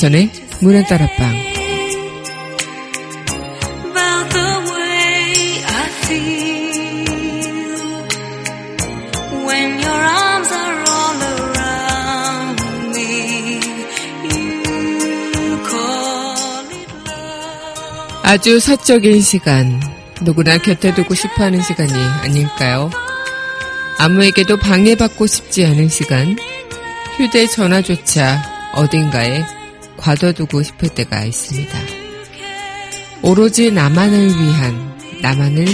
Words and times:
You 0.00 0.08
call 15.68 16.64
it 16.70 16.88
love. 17.04 18.22
아주 18.22 18.58
사적인 18.58 19.20
시간 19.20 19.82
누구나 20.22 20.56
곁에 20.56 20.94
두고 20.94 21.14
싶어 21.14 21.44
하는 21.44 21.60
시간이 21.60 21.92
아닐까요? 21.92 22.90
아무에게도 23.98 24.56
방해받고 24.60 25.26
싶지 25.26 25.66
않은 25.66 25.90
시간 25.90 26.38
휴대전화조차 27.18 28.72
어딘가에 28.72 29.59
과둬두고 30.00 30.62
싶을 30.62 30.88
때가 30.88 31.24
있습니다. 31.24 31.78
오로지 33.22 33.70
나만을 33.70 34.28
위한, 34.28 34.98
나만을 35.20 35.66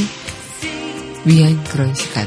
위한 1.24 1.64
그런 1.64 1.94
시간. 1.94 2.26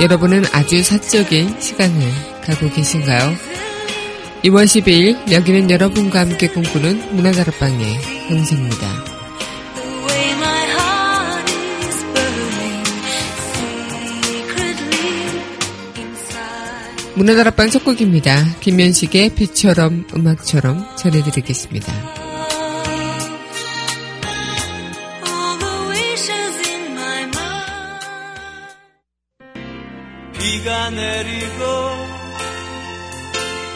여러분은 0.00 0.44
아주 0.52 0.82
사적인 0.82 1.60
시간을 1.60 2.10
가고 2.44 2.68
계신가요? 2.70 3.34
2월 4.44 4.64
12일 4.64 5.32
여기는 5.32 5.70
여러분과 5.70 6.20
함께 6.20 6.48
꿈꾸는 6.48 7.16
문화다락방의 7.16 7.94
형사입니다. 8.28 9.13
문화다락방 17.16 17.70
첫 17.70 17.84
곡입니다. 17.84 18.56
김현식의 18.60 19.34
비처럼 19.36 20.06
음악처럼 20.16 20.96
전해드리겠습니다. 20.96 21.92
비가 30.38 30.90
내리고 30.90 31.64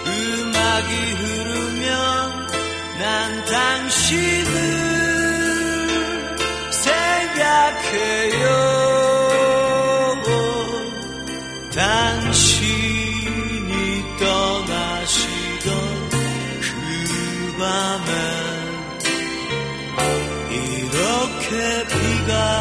음악이 0.06 0.92
흐르면 1.14 2.48
난 2.98 3.44
당신을 3.44 4.48
생각해요 6.72 8.48
당신 11.74 12.57
밤에 17.58 18.12
이렇게 20.48 21.86
비가 21.88 22.57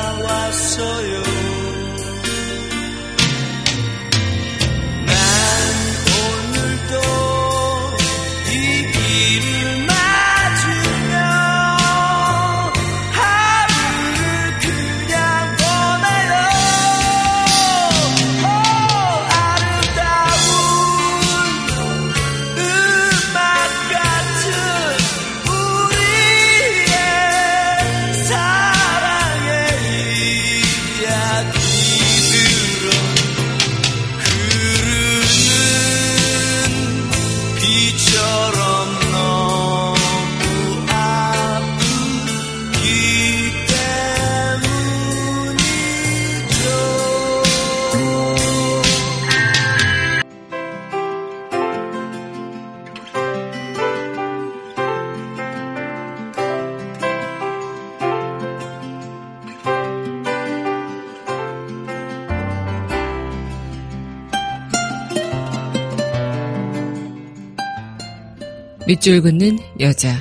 밑줄 68.87 69.21
긋는 69.21 69.59
여자. 69.81 70.15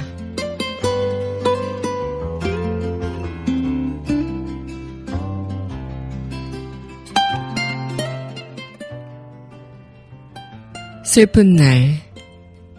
슬픈 11.05 11.55
날, 11.55 11.91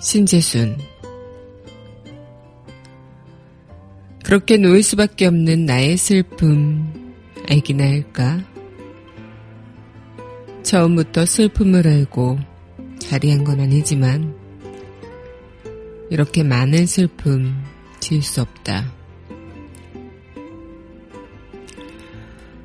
신재순. 0.02 0.78
그렇게 4.26 4.58
놓일 4.58 4.84
수밖에 4.84 5.28
없는 5.28 5.66
나의 5.66 5.96
슬픔, 5.96 7.16
알기나 7.50 7.86
할까? 7.86 8.44
처음부터 10.64 11.26
슬픔을 11.26 11.88
알고 11.88 12.40
자리한 13.00 13.46
건 13.46 13.62
아니지만, 13.62 14.47
이렇게 16.10 16.44
많은 16.44 16.86
슬픔 16.86 17.64
지을 18.00 18.22
수 18.22 18.42
없다. 18.42 18.92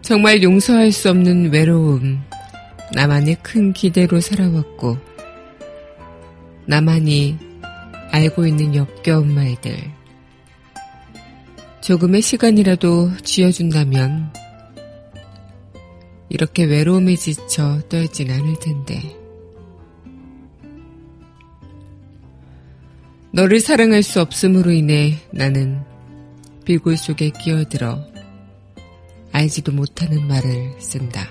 정말 0.03 0.43
용서할 0.43 0.93
수 0.93 1.11
없는 1.11 1.53
외로움, 1.53 2.21
나만의 2.93 3.37
큰 3.43 3.73
기대로 3.73 4.21
살아왔고, 4.21 4.99
나만이 6.67 7.39
알고 8.11 8.47
있는 8.47 8.75
역겨운 8.75 9.35
말들. 9.35 9.77
조금의 11.81 12.21
시간이라도 12.21 13.17
쥐어준다면, 13.23 14.33
이렇게 16.29 16.65
외로움에 16.65 17.17
지쳐 17.17 17.81
떨진 17.89 18.31
않을 18.31 18.59
텐데. 18.61 19.22
너를 23.35 23.61
사랑할 23.61 24.03
수 24.03 24.21
없음으로 24.21 24.71
인해 24.73 25.19
나는 25.31 25.81
비굴 26.67 26.99
속에 26.99 27.31
끼어들어 27.31 28.05
알지도 29.33 29.73
못하는 29.73 30.29
말을 30.29 30.75
쓴다. 30.79 31.27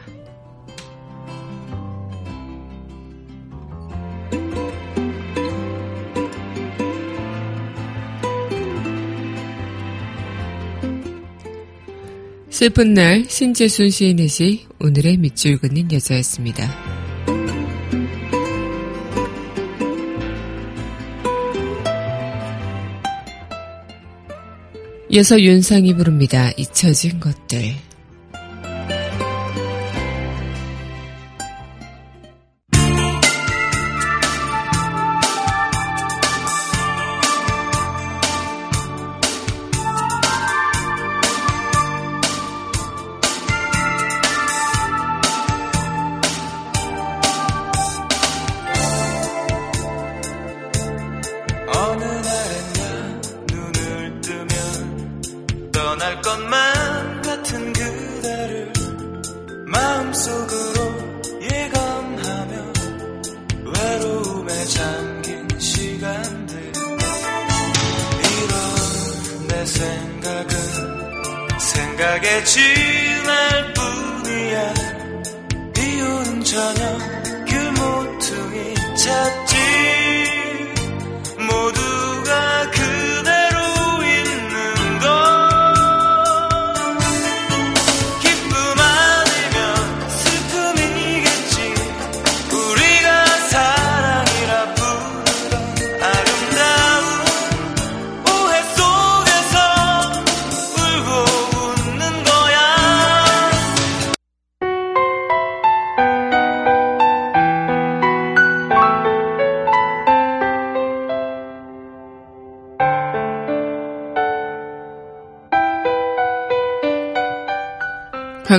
슬픈 12.49 12.93
날 12.95 13.25
신재순 13.27 13.91
시인의 13.91 14.27
시 14.27 14.65
오늘의 14.79 15.17
밑줄 15.17 15.59
긋는 15.59 15.91
여자였습니다. 15.91 17.00
이어서 25.13 25.41
윤상이 25.41 25.93
부릅니다. 25.93 26.51
잊혀진 26.55 27.19
것들. 27.19 27.75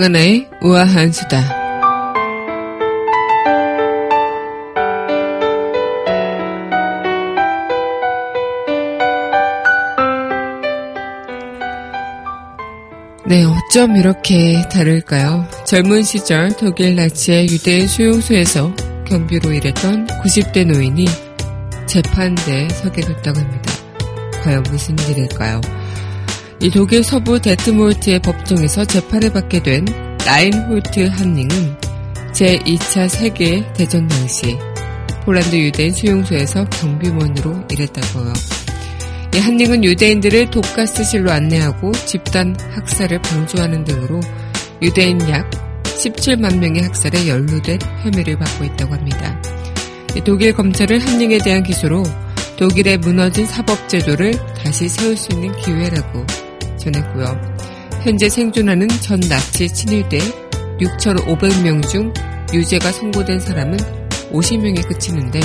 강하나의 0.03 0.49
우아한 0.61 1.13
수다. 1.13 1.41
네, 13.27 13.45
어쩜 13.45 13.97
이렇게 13.97 14.61
다를까요? 14.73 15.47
젊은 15.65 16.03
시절 16.03 16.49
독일 16.57 16.97
나치의 16.97 17.49
유대인 17.49 17.87
수용소에서 17.87 18.75
경비로 19.07 19.53
일했던 19.53 20.07
90대 20.07 20.67
노인이 20.67 21.05
재판대에 21.87 22.69
서게 22.71 23.03
됐다고 23.03 23.39
합니다. 23.39 23.73
과연 24.43 24.65
무슨 24.65 24.99
일일까요? 24.99 25.61
이 26.63 26.71
독일 26.71 27.03
서부 27.03 27.41
데트몰트의 27.41 28.21
법정에서 28.21 28.85
재판을 28.85 29.33
받게 29.33 29.65
된 29.65 29.85
라인홀트 30.25 31.09
한닝은 31.09 31.77
제2차 32.33 33.09
세계 33.09 33.67
대전 33.73 34.07
당시 34.07 34.57
폴란드 35.25 35.57
유대인 35.57 35.93
수용소에서 35.93 36.65
경비원으로 36.67 37.65
일했다고요. 37.69 38.33
이 39.35 39.39
한닝은 39.39 39.83
유대인들을 39.83 40.53
독가스실로 40.53 41.33
안내하고 41.33 41.91
집단 42.07 42.55
학살을 42.71 43.21
방조하는 43.23 43.83
등으로 43.83 44.21
유대인 44.81 45.21
약 45.31 45.51
17만 45.83 46.59
명의 46.59 46.85
학살에 46.85 47.27
연루된 47.27 47.81
혐의를 48.05 48.39
받고 48.39 48.67
있다고 48.67 48.95
합니다. 48.95 49.43
이 50.15 50.21
독일 50.21 50.53
검찰은 50.53 51.01
한닝에 51.01 51.39
대한 51.39 51.65
기소로 51.65 52.05
독일의 52.57 52.99
무너진 52.99 53.47
사법제도를 53.47 54.33
다시 54.63 54.89
세울 54.89 55.17
수 55.17 55.33
있는 55.33 55.51
기회라고 55.57 56.25
전했고요. 56.83 57.41
현재 58.03 58.29
생존하는 58.29 58.89
전 58.89 59.21
나치 59.21 59.69
친일대 59.69 60.19
6,500명 60.81 61.89
중 61.89 62.13
유죄가 62.53 62.91
선고된 62.91 63.39
사람은 63.39 63.79
50명에 64.33 64.87
그치는데 64.89 65.41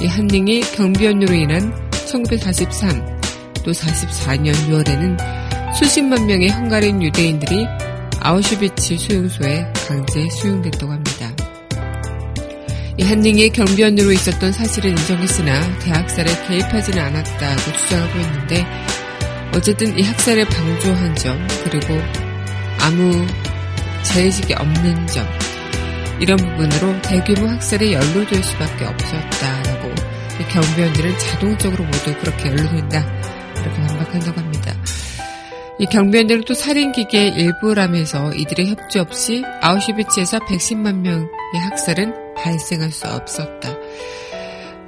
이 0.00 0.06
한닝이 0.06 0.60
경비원으로 0.76 1.34
인한 1.34 1.72
1943 2.06 3.20
또 3.64 3.70
44년 3.70 4.52
6월에는 4.52 5.74
수십만 5.74 6.26
명의 6.26 6.48
헝가리인 6.48 7.02
유대인들이 7.02 7.66
아우슈비츠 8.20 8.96
수용소에 8.98 9.72
강제 9.88 10.28
수용됐다고 10.30 10.92
합니다. 10.92 11.32
이 12.98 13.02
한닝이 13.02 13.50
경비원으로 13.50 14.12
있었던 14.12 14.52
사실은 14.52 14.90
인정했으나 14.90 15.78
대학살에 15.78 16.46
개입하지는 16.46 17.02
않았다고 17.02 17.72
주장하고 17.78 18.18
있는데 18.20 18.66
어쨌든 19.54 19.98
이 19.98 20.02
학살을 20.02 20.44
방조한 20.46 21.14
점 21.16 21.46
그리고 21.64 21.94
아무 22.80 23.26
죄의식이 24.04 24.54
없는 24.54 25.06
점 25.06 25.26
이런 26.20 26.36
부분으로 26.36 27.02
대규모 27.02 27.48
학살에 27.48 27.92
연루될 27.92 28.42
수밖에 28.42 28.84
없었다라고 28.84 29.90
이 30.40 30.44
경비원들은 30.52 31.18
자동적으로 31.18 31.84
모두 31.84 32.14
그렇게 32.18 32.48
연루된다 32.48 33.04
이렇게 33.56 33.80
반박한다고 33.82 34.40
합니다. 34.40 34.74
이 35.78 35.86
경비원들은 35.86 36.44
또 36.46 36.54
살인기계의 36.54 37.34
일부라면서 37.34 38.34
이들의 38.34 38.68
협조 38.68 39.00
없이 39.00 39.42
아우슈비츠에서 39.60 40.38
110만 40.40 41.00
명의 41.00 41.28
학살은 41.54 42.34
발생할 42.36 42.90
수 42.90 43.06
없었다. 43.08 43.70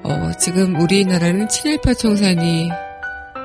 어, 0.05 0.31
지금 0.39 0.79
우리나라는 0.81 1.49
친일파 1.49 1.95
청산이 1.95 2.71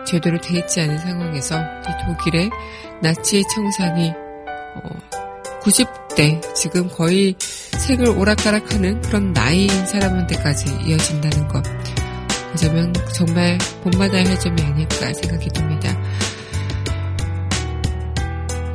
제대로 0.10 0.42
돼 0.42 0.58
있지 0.58 0.82
않은 0.82 0.98
상황에서 0.98 1.56
이 1.60 2.06
독일의 2.08 2.50
나치 3.00 3.44
청산이 3.54 4.10
어, 4.10 4.90
90대 5.62 6.56
지금 6.56 6.90
거의 6.90 7.36
색을 7.40 8.10
오락가락하는 8.10 9.02
그런 9.02 9.34
나이인 9.34 9.70
사람한테까지 9.86 10.80
이어진다는 10.88 11.48
것 11.48 11.64
어쩌면 12.54 12.92
정말 13.14 13.60
본받아야 13.84 14.26
할 14.26 14.40
점이 14.40 14.60
아닐까 14.64 15.14
생각이 15.14 15.48
듭니다. 15.50 15.96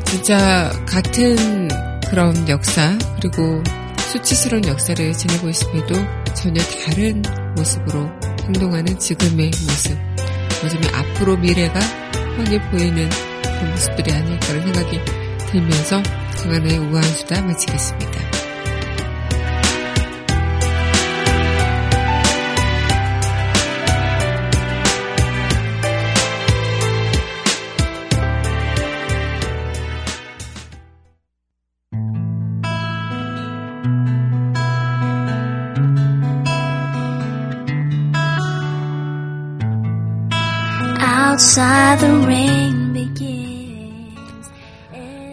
진짜 0.07 0.71
같은 0.87 1.69
그런 2.09 2.49
역사 2.49 2.97
그리고 3.17 3.61
수치스러운 3.99 4.65
역사를 4.67 5.13
지내고 5.13 5.49
있음에도 5.49 5.95
전혀 6.35 6.63
다른 6.63 7.23
모습으로 7.57 8.09
행동하는 8.45 8.97
지금의 8.97 9.47
모습 9.47 10.14
어쩌면 10.63 10.95
앞으로 10.95 11.37
미래가 11.37 11.81
훤히 12.37 12.61
보이는 12.71 13.09
그런 13.43 13.71
모습들이 13.71 14.13
아닐까라는 14.13 14.73
생각이 14.73 15.01
들면서 15.47 16.03
강한의 16.37 16.79
우아한 16.79 17.03
수다 17.03 17.43
마치겠습니다. 17.43 18.14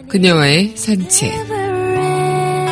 그녀와의 0.09 0.75
산책 0.75 1.31
Never 1.31 1.99
end. 1.99 2.71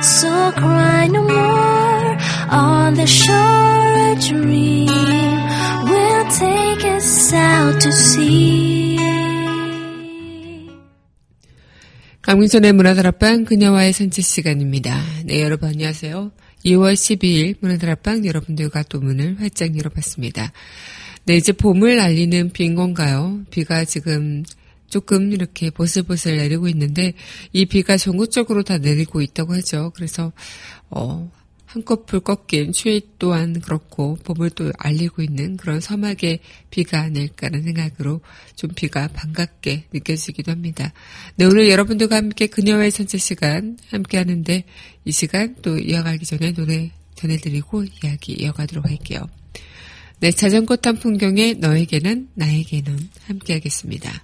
So 0.00 0.52
cry 0.52 1.06
no 1.08 1.20
more 1.20 2.16
on 2.50 2.94
the 2.94 3.06
shore. 3.06 4.12
A 4.12 4.14
dream 4.16 4.88
will 5.84 6.24
take 6.30 6.88
us 6.96 7.34
out 7.34 7.78
to 7.80 7.90
sea. 7.90 8.96
강민선의 12.22 12.72
문화다락방 12.72 13.44
그녀와의 13.44 13.92
산책 13.92 14.24
시간입니다. 14.24 14.98
네, 15.26 15.42
여러분 15.42 15.68
안녕하세요. 15.68 16.32
2월 16.64 16.94
12일 16.94 17.56
문화다락방 17.60 18.24
여러분들과 18.24 18.84
또 18.84 18.98
문을 18.98 19.40
활짝 19.40 19.76
열어봤습니다. 19.76 20.52
네, 21.24 21.36
이제 21.36 21.52
봄을 21.52 22.00
알리는 22.00 22.50
비인 22.50 22.74
건가요? 22.74 23.42
비가 23.50 23.84
지금 23.84 24.42
조금 24.88 25.32
이렇게 25.32 25.70
보슬보슬 25.70 26.36
내리고 26.36 26.68
있는데 26.68 27.14
이 27.52 27.64
비가 27.64 27.96
전국적으로 27.96 28.62
다 28.62 28.78
내리고 28.78 29.22
있다고 29.22 29.54
하죠. 29.54 29.92
그래서 29.94 30.32
어, 30.90 31.30
한꺼풀 31.66 32.20
꺾인 32.20 32.72
추위 32.72 33.00
또한 33.18 33.60
그렇고 33.60 34.16
봄을 34.24 34.50
또 34.50 34.70
알리고 34.78 35.22
있는 35.22 35.56
그런 35.56 35.80
서막의 35.80 36.40
비가 36.70 37.00
아닐까라는 37.00 37.62
생각으로 37.62 38.20
좀 38.56 38.70
비가 38.74 39.08
반갑게 39.08 39.86
느껴지기도 39.92 40.50
합니다. 40.50 40.92
네, 41.36 41.46
오늘 41.46 41.70
여러분들과 41.70 42.16
함께 42.16 42.48
그녀와의 42.48 42.90
산책 42.90 43.20
시간 43.20 43.78
함께 43.88 44.18
하는데 44.18 44.64
이 45.04 45.12
시간 45.12 45.54
또 45.62 45.78
이어가기 45.78 46.26
전에 46.26 46.52
노래 46.52 46.90
전해드리고 47.14 47.84
이야기 48.02 48.32
이어가도록 48.32 48.90
할게요. 48.90 49.26
네, 50.22 50.30
자전거 50.30 50.76
탄 50.76 50.94
풍경에 50.94 51.54
너에게는 51.54 52.28
나에게는 52.34 52.96
함께 53.26 53.54
하겠습니다. 53.54 54.22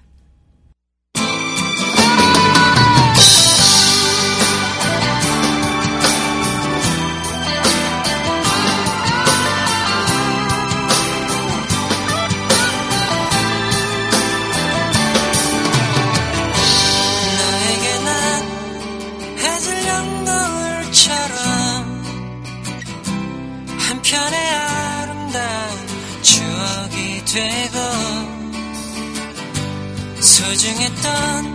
소중했던 30.68 31.46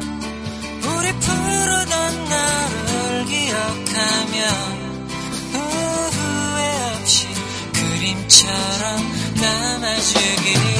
우리 0.81 1.11
푸르던 1.13 2.25
나를 2.29 3.25
기억하며 3.25 4.39
후회 5.51 6.95
없이 6.95 7.27
그림처럼 7.73 8.81
남아주기 9.35 10.72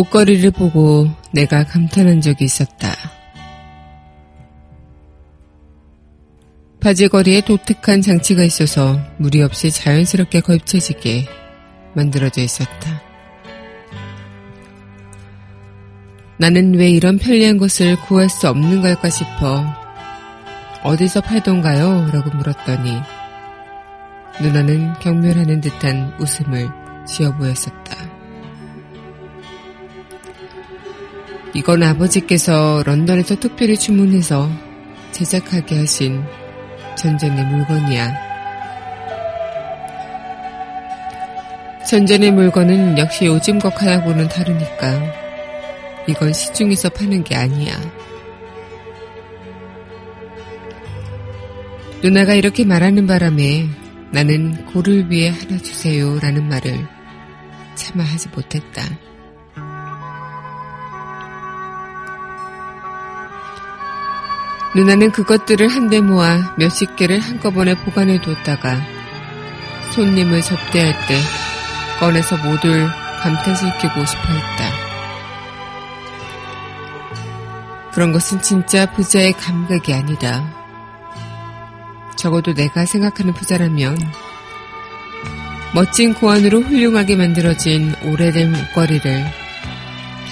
옷걸이를 0.00 0.50
보고 0.52 1.08
내가 1.32 1.64
감탄한 1.64 2.22
적이 2.22 2.46
있었다. 2.46 2.88
바지거리에 6.80 7.42
독특한 7.42 8.00
장치가 8.00 8.42
있어서 8.42 8.98
무리 9.18 9.42
없이 9.42 9.70
자연스럽게 9.70 10.40
걸쳐지게 10.40 11.26
만들어져 11.94 12.40
있었다. 12.40 13.02
나는 16.38 16.74
왜 16.74 16.88
이런 16.88 17.18
편리한 17.18 17.58
것을 17.58 18.00
구할 18.00 18.30
수 18.30 18.48
없는 18.48 18.80
걸까 18.80 19.10
싶어 19.10 19.62
어디서 20.82 21.20
팔던가요? 21.20 22.10
라고 22.10 22.30
물었더니 22.30 23.02
누나는 24.40 24.94
경멸하는 25.00 25.60
듯한 25.60 26.14
웃음을 26.18 26.70
지어 27.06 27.36
보였었다. 27.36 28.19
이건 31.52 31.82
아버지께서 31.82 32.82
런던에서 32.86 33.34
특별히 33.40 33.76
주문해서 33.76 34.48
제작하게 35.10 35.78
하신 35.78 36.22
전전의 36.96 37.44
물건이야. 37.44 38.30
전전의 41.88 42.30
물건은 42.30 42.98
역시 42.98 43.26
요즘 43.26 43.58
것 43.58 43.82
하나고는 43.82 44.28
다르니까 44.28 45.12
이건 46.06 46.32
시중에서 46.32 46.90
파는 46.90 47.24
게 47.24 47.34
아니야. 47.34 47.74
누나가 52.00 52.34
이렇게 52.34 52.64
말하는 52.64 53.08
바람에 53.08 53.68
나는 54.12 54.66
고를 54.66 55.10
위해 55.10 55.30
하나 55.30 55.58
주세요 55.58 56.18
라는 56.20 56.48
말을 56.48 56.86
차마 57.74 58.04
하지 58.04 58.28
못했다. 58.28 59.09
누나는 64.74 65.10
그것들을 65.10 65.66
한데 65.68 66.00
모아 66.00 66.54
몇십 66.56 66.94
개를 66.94 67.18
한꺼번에 67.18 67.74
보관해 67.74 68.20
뒀다가 68.20 68.80
손님을 69.92 70.42
접대할 70.42 70.92
때 71.08 71.20
꺼내서 71.98 72.36
모두를 72.36 72.86
감탄시키고 73.20 74.04
싶어 74.06 74.22
했다. 74.22 74.90
그런 77.92 78.12
것은 78.12 78.40
진짜 78.40 78.86
부자의 78.92 79.32
감각이 79.32 79.92
아니다. 79.92 80.48
적어도 82.16 82.54
내가 82.54 82.86
생각하는 82.86 83.34
부자라면 83.34 83.98
멋진 85.74 86.14
고안으로 86.14 86.60
훌륭하게 86.60 87.16
만들어진 87.16 87.94
오래된 88.04 88.52
목걸이를 88.52 89.24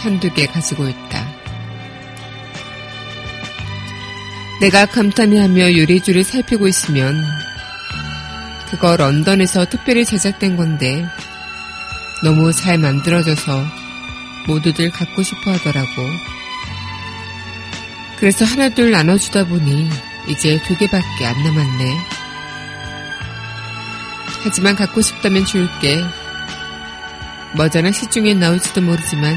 한두 0.03 0.33
개 0.33 0.47
가지고 0.47 0.89
있다. 0.89 1.28
내가 4.61 4.87
감탄해하며 4.87 5.77
요리조리 5.77 6.25
살피고 6.25 6.67
있으면 6.67 7.25
그거 8.71 8.97
런던에서 8.97 9.67
특별히 9.67 10.05
제작된 10.05 10.57
건데 10.57 11.07
너무 12.25 12.53
잘 12.53 12.77
만들어져서 12.77 13.65
모두들 14.49 14.91
갖고 14.91 15.23
싶어 15.23 15.53
하더라고. 15.53 15.89
그래서 18.19 18.45
하나둘 18.45 18.91
나눠주다 18.91 19.45
보니 19.45 19.89
이제 20.27 20.61
두 20.65 20.77
개밖에 20.77 21.25
안 21.25 21.41
남았네. 21.45 21.97
하지만 24.43 24.75
갖고 24.75 25.01
싶다면 25.01 25.45
줄게. 25.45 26.03
머지나 27.55 27.93
시중에 27.93 28.35
나올지도 28.35 28.81
모르지만 28.81 29.37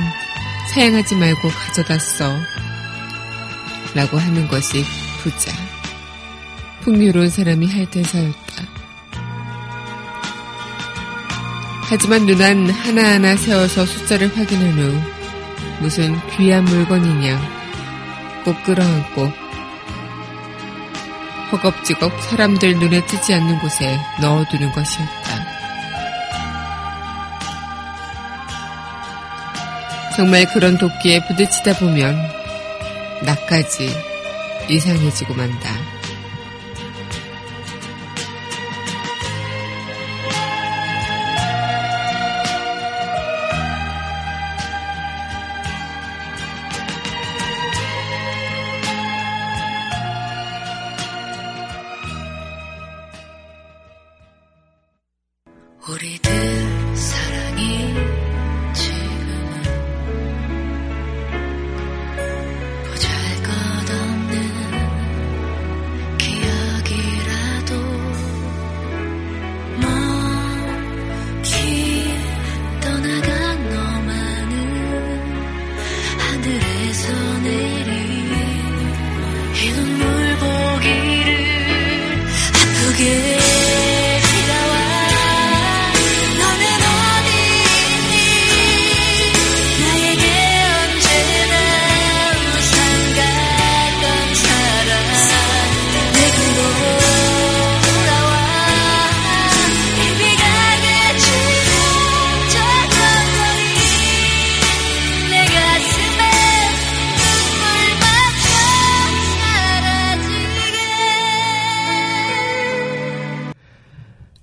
사양하지 0.74 1.16
말고 1.16 1.48
가져다 1.50 2.00
써. 2.00 2.40
라고 3.94 4.18
하는 4.18 4.48
것이 4.48 4.84
부자. 5.22 5.52
풍요로운 6.82 7.30
사람이 7.30 7.68
할 7.68 7.86
대사였다. 7.86 8.64
하지만 11.84 12.26
누난 12.26 12.70
하나하나 12.70 13.36
세워서 13.36 13.86
숫자를 13.86 14.36
확인한 14.36 14.80
후 14.80 15.00
무슨 15.80 16.18
귀한 16.32 16.64
물건이냐 16.64 17.40
꼭 18.46 18.64
끌어안고 18.64 19.32
허겁지겁 21.52 22.20
사람들 22.24 22.80
눈에 22.80 23.06
띄지 23.06 23.34
않는 23.36 23.60
곳에 23.60 24.00
넣어두는 24.22 24.72
것이었다. 24.72 25.22
정말 30.16 30.46
그런 30.52 30.78
도끼에 30.78 31.28
부딪히다 31.28 31.78
보면 31.78 32.18
나까지 33.24 34.11
이상해지고 34.70 35.34
만다. 35.34 36.01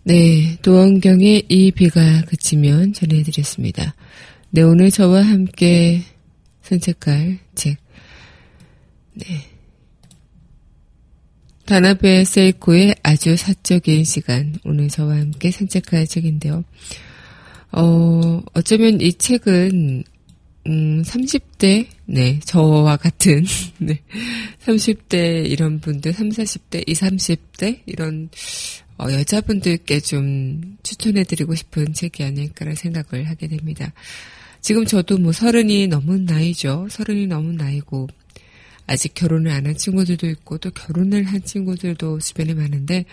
네, 0.08 0.56
도원경의 0.62 1.44
이 1.50 1.70
비가 1.70 2.22
그치면 2.22 2.94
전해드렸습니다. 2.94 3.94
네, 4.48 4.62
오늘 4.62 4.90
저와 4.90 5.20
함께 5.20 6.00
산책할 6.62 7.38
책. 7.54 7.76
네. 9.12 9.26
다나베 11.66 12.24
세이코의 12.24 12.94
아주 13.02 13.36
사적인 13.36 14.04
시간. 14.04 14.54
오늘 14.64 14.88
저와 14.88 15.14
함께 15.14 15.50
산책할 15.50 16.06
책인데요. 16.06 16.64
어, 17.72 18.40
어쩌면 18.54 19.02
이 19.02 19.12
책은, 19.12 20.04
음, 20.68 21.02
30대, 21.02 21.86
네, 22.06 22.40
저와 22.46 22.96
같은, 22.96 23.44
네, 23.76 24.00
30대 24.64 25.46
이런 25.50 25.80
분들, 25.80 26.14
3, 26.14 26.30
40대, 26.30 26.82
20, 26.86 27.02
30대, 27.02 27.80
이런, 27.84 28.30
어, 28.98 29.12
여자분들께 29.12 30.00
좀 30.00 30.76
추천해드리고 30.82 31.54
싶은 31.54 31.92
책이 31.92 32.24
아닐까라는 32.24 32.74
생각을 32.76 33.28
하게 33.28 33.48
됩니다. 33.48 33.92
지금 34.60 34.84
저도 34.84 35.18
뭐 35.18 35.32
서른이 35.32 35.86
넘은 35.86 36.24
나이죠. 36.24 36.88
서른이 36.90 37.28
넘은 37.28 37.56
나이고, 37.56 38.08
아직 38.88 39.14
결혼을 39.14 39.52
안 39.52 39.66
한 39.66 39.76
친구들도 39.76 40.26
있고 40.28 40.58
또 40.58 40.70
결혼을 40.70 41.24
한 41.24 41.44
친구들도 41.44 42.18
주변에 42.20 42.54
많은데 42.54 43.04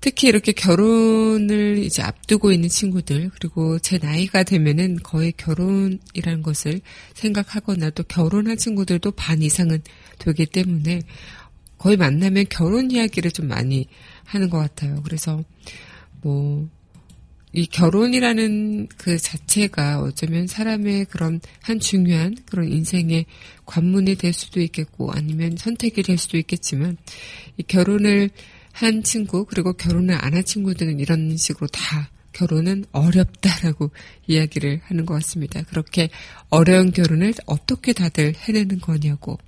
특히 0.00 0.28
이렇게 0.28 0.52
결혼을 0.52 1.78
이제 1.78 2.00
앞두고 2.00 2.52
있는 2.52 2.68
친구들 2.68 3.30
그리고 3.34 3.78
제 3.80 3.98
나이가 3.98 4.44
되면은 4.44 5.00
거의 5.02 5.32
결혼이라는 5.36 6.42
것을 6.42 6.80
생각하거나 7.14 7.90
또 7.90 8.02
결혼한 8.04 8.56
친구들도 8.56 9.10
반 9.10 9.42
이상은 9.42 9.82
되기 10.18 10.46
때문에 10.46 11.02
거의 11.76 11.96
만나면 11.96 12.46
결혼 12.48 12.90
이야기를 12.90 13.32
좀 13.32 13.48
많이 13.48 13.88
하는 14.30 14.50
것 14.50 14.58
같아요. 14.58 15.02
그래서 15.02 15.42
뭐 16.22 16.68
이 17.52 17.66
결혼이라는 17.66 18.88
그 18.96 19.18
자체가 19.18 20.02
어쩌면 20.02 20.46
사람의 20.46 21.06
그런 21.06 21.40
한 21.62 21.80
중요한 21.80 22.36
그런 22.46 22.70
인생의 22.70 23.26
관문이 23.66 24.14
될 24.16 24.32
수도 24.32 24.60
있겠고 24.60 25.10
아니면 25.10 25.56
선택이 25.56 26.02
될 26.04 26.16
수도 26.16 26.38
있겠지만 26.38 26.96
이 27.56 27.64
결혼을 27.64 28.30
한 28.72 29.02
친구 29.02 29.44
그리고 29.46 29.72
결혼을 29.72 30.14
안 30.14 30.34
한 30.34 30.44
친구들은 30.44 31.00
이런 31.00 31.36
식으로 31.36 31.66
다 31.68 32.10
결혼은 32.32 32.84
어렵다라고 32.92 33.90
이야기를 34.28 34.82
하는 34.84 35.04
것 35.04 35.14
같습니다. 35.14 35.62
그렇게 35.64 36.08
어려운 36.50 36.92
결혼을 36.92 37.34
어떻게 37.46 37.92
다들 37.92 38.34
해내는 38.36 38.80
거냐고. 38.80 39.38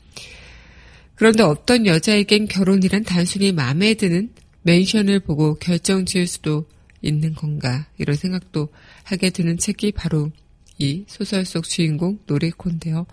그런데 1.14 1.44
어떤 1.44 1.86
여자에겐 1.86 2.48
결혼이란 2.48 3.04
단순히 3.04 3.52
마음에 3.52 3.94
드는 3.94 4.30
멘션을 4.62 5.20
보고 5.20 5.54
결정 5.54 6.04
지을 6.04 6.26
수도 6.26 6.66
있는 7.00 7.34
건가 7.34 7.86
이런 7.98 8.16
생각도 8.16 8.68
하게 9.04 9.30
되는 9.30 9.58
책이 9.58 9.92
바로 9.92 10.30
이 10.78 11.04
소설 11.06 11.44
속 11.44 11.64
주인공 11.64 12.18
노리코인데요. 12.26 13.06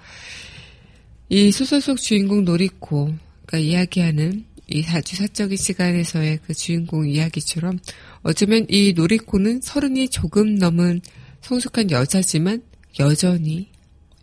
이 1.29 1.51
소설 1.51 1.81
속 1.81 1.97
주인공 1.97 2.45
노리코가 2.45 3.57
이야기하는 3.57 4.45
이 4.67 4.83
아주 4.88 5.15
사적인 5.15 5.57
시간에서의 5.57 6.39
그 6.45 6.53
주인공 6.53 7.07
이야기처럼 7.09 7.79
어쩌면 8.21 8.65
이 8.69 8.93
노리코는 8.93 9.62
서른이 9.62 10.09
조금 10.09 10.55
넘은 10.55 11.01
성숙한 11.41 11.89
여자지만 11.89 12.62
여전히 12.99 13.69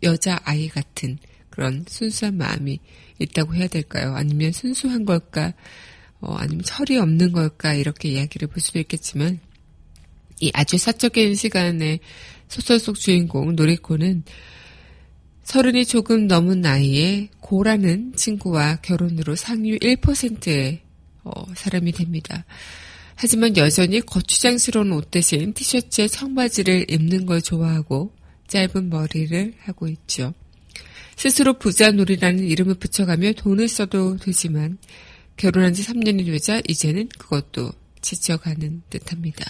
여자 0.03 0.39
아이 0.43 0.69
같은 0.69 1.17
그런 1.49 1.83
순수한 1.87 2.37
마음이 2.37 2.79
있다고 3.19 3.55
해야 3.55 3.67
될까요? 3.67 4.13
아니면 4.15 4.51
순수한 4.51 5.05
걸까? 5.05 5.53
어, 6.19 6.33
아니면 6.35 6.63
철이 6.63 6.97
없는 6.97 7.31
걸까? 7.31 7.73
이렇게 7.73 8.09
이야기를 8.09 8.47
볼 8.47 8.61
수도 8.61 8.79
있겠지만 8.79 9.39
이 10.39 10.51
아주 10.53 10.77
사적인 10.77 11.35
시간에 11.35 11.99
소설 12.47 12.79
속 12.79 12.95
주인공 12.95 13.55
노리코는 13.55 14.23
서른이 15.43 15.85
조금 15.85 16.27
넘은 16.27 16.61
나이에 16.61 17.29
고라는 17.39 18.13
친구와 18.15 18.77
결혼으로 18.81 19.35
상위 19.35 19.77
1%의 19.77 20.81
어, 21.23 21.31
사람이 21.55 21.91
됩니다. 21.93 22.45
하지만 23.15 23.57
여전히 23.57 24.01
거추장스러운 24.01 24.91
옷 24.91 25.09
대신 25.09 25.53
티셔츠에 25.53 26.07
청바지를 26.07 26.91
입는 26.91 27.25
걸 27.25 27.41
좋아하고 27.41 28.13
짧은 28.47 28.89
머리를 28.89 29.53
하고 29.59 29.87
있죠. 29.87 30.33
스스로 31.15 31.57
부자 31.57 31.91
놀이라는 31.91 32.43
이름을 32.43 32.75
붙여가며 32.75 33.33
돈을 33.33 33.67
써도 33.67 34.17
되지만 34.17 34.77
결혼한 35.37 35.73
지 35.73 35.83
3년이 35.83 36.25
되자 36.25 36.61
이제는 36.67 37.09
그것도 37.17 37.71
지쳐가는 38.01 38.81
듯합니다. 38.89 39.45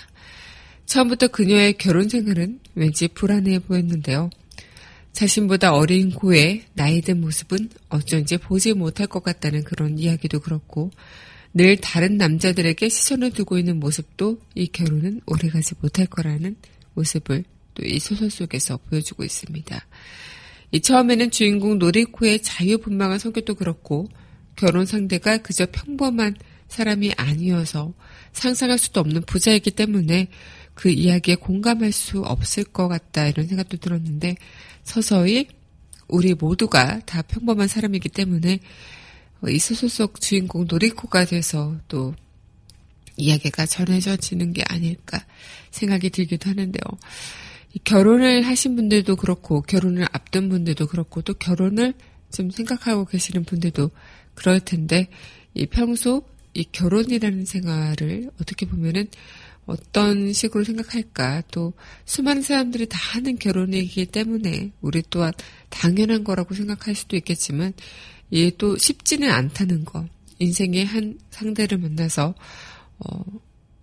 처음부터 0.86 1.28
그녀의 1.28 1.78
결혼 1.78 2.08
생활은 2.08 2.60
왠지 2.76 3.08
불안해 3.08 3.60
보였는데요. 3.60 4.30
자신보다 5.12 5.73
어린 5.73 6.12
고의 6.12 6.65
나이 6.73 7.02
든 7.02 7.19
모습은 7.21 7.69
어쩐지 7.89 8.38
보지 8.38 8.73
못할 8.73 9.08
것 9.08 9.23
같다는 9.23 9.63
그런 9.63 9.97
이야기도 9.97 10.39
그렇고 10.39 10.91
늘 11.54 11.78
다른 11.78 12.17
남자들에게 12.17 12.88
시선을 12.88 13.32
두고 13.32 13.58
있는 13.58 13.80
모습도 13.80 14.39
이 14.54 14.67
결혼은 14.67 15.21
오래가지 15.26 15.73
못할 15.82 16.06
거라는 16.06 16.56
모습을 16.93 17.43
또 17.73 17.84
이 17.86 18.00
소설 18.00 18.30
속에서 18.30 18.78
보여주고 18.89 19.23
있습니다. 19.23 19.86
이 20.71 20.82
처음에는 20.82 21.32
주인공 21.32 21.78
노리코의 21.78 22.41
자유분방한 22.41 23.19
성격도 23.19 23.56
그렇고 23.56 24.10
결혼 24.58 24.86
상대가 24.86 25.38
그저 25.38 25.65
평범한 25.72 26.36
사람이 26.67 27.13
아니어서 27.15 27.93
상상할 28.34 28.78
수도 28.78 29.00
없는 29.00 29.22
부자이기 29.22 29.72
때문에 29.72 30.28
그 30.74 30.89
이야기에 30.89 31.36
공감할 31.36 31.91
수 31.91 32.22
없을 32.22 32.65
것 32.65 32.88
같다 32.88 33.28
이런 33.28 33.48
생각도 33.48 33.78
들었는데 33.78 34.36
서서히 34.84 35.48
우리 36.08 36.34
모두가 36.34 37.00
다 37.06 37.22
평범한 37.22 37.67
사람이기 37.67 38.10
때문에 38.10 38.60
이 39.48 39.60
소설 39.60 39.89
속 39.89 40.20
주인공 40.20 40.65
노리코가 40.70 41.26
돼서 41.26 41.78
또 41.88 42.13
이야기가 43.17 43.65
전해져지는 43.65 44.54
게 44.54 44.63
아닐까 44.67 45.24
생각이 45.72 46.10
들기도 46.10 46.50
하는데요. 46.50 46.82
결혼을 47.84 48.43
하신 48.43 48.76
분들도 48.76 49.15
그렇고 49.15 49.62
결혼을 49.62 50.08
앞둔 50.12 50.50
분들도 50.50 50.88
그렇고 50.88 51.22
또 51.22 51.34
결혼을 51.34 51.93
좀 52.32 52.50
생각하고 52.50 53.06
계시는 53.06 53.46
분들도 53.46 53.91
그럴 54.38 54.60
텐데 54.60 55.08
이 55.56 55.65
평소 55.65 56.23
이 56.54 56.63
결혼이라는 56.71 57.45
생활을 57.45 58.30
어떻게 58.39 58.67
보면은 58.67 59.08
어떤 59.65 60.32
식으로 60.32 60.63
생각할까? 60.63 61.41
또 61.52 61.73
수많은 62.06 62.43
사람들이 62.43 62.88
다 62.88 62.97
하는 62.97 63.38
결혼이기 63.38 64.06
때문에 64.06 64.71
우리 64.80 65.04
또한 65.10 65.34
당연한 65.69 66.23
거라고 66.23 66.54
생각할 66.54 66.95
수도 66.95 67.17
있겠지만 67.17 67.73
이게 68.30 68.56
또 68.58 68.78
쉽지는 68.78 69.30
않다는 69.30 69.86
거. 69.86 70.08
인생의 70.39 70.86
한 70.86 71.19
상대를 71.32 71.80
만나서 71.80 72.36
어, 73.00 73.23